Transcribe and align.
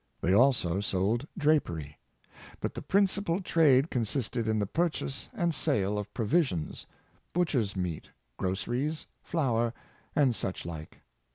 They 0.19 0.33
also 0.33 0.79
sold 0.79 1.27
drapery. 1.37 1.99
But 2.59 2.73
the 2.73 2.81
principal 2.81 3.39
trade 3.39 3.91
consisted 3.91 4.47
in 4.47 4.57
the 4.57 4.65
purchase 4.65 5.29
and 5.31 5.53
sale 5.53 5.99
of 5.99 6.11
provisions— 6.11 6.87
butchers' 7.33 7.75
meat, 7.75 8.09
groceries, 8.35 9.05
flour, 9.21 9.75
and 10.15 10.33
such 10.35 10.65
like. 10.65 11.03